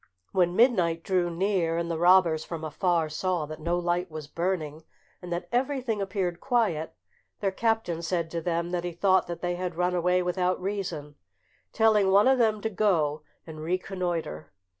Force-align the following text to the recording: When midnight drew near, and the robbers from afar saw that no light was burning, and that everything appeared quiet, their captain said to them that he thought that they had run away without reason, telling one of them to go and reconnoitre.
When 0.31 0.55
midnight 0.55 1.03
drew 1.03 1.29
near, 1.29 1.77
and 1.77 1.91
the 1.91 1.99
robbers 1.99 2.43
from 2.43 2.63
afar 2.63 3.07
saw 3.07 3.45
that 3.45 3.59
no 3.59 3.77
light 3.77 4.09
was 4.09 4.25
burning, 4.25 4.83
and 5.21 5.31
that 5.31 5.47
everything 5.51 6.01
appeared 6.01 6.39
quiet, 6.39 6.95
their 7.39 7.51
captain 7.51 8.01
said 8.01 8.31
to 8.31 8.41
them 8.41 8.71
that 8.71 8.83
he 8.83 8.93
thought 8.93 9.27
that 9.27 9.41
they 9.43 9.53
had 9.53 9.75
run 9.75 9.93
away 9.93 10.23
without 10.23 10.59
reason, 10.59 11.17
telling 11.71 12.09
one 12.09 12.27
of 12.27 12.39
them 12.39 12.61
to 12.61 12.69
go 12.71 13.21
and 13.45 13.61
reconnoitre. 13.61 14.51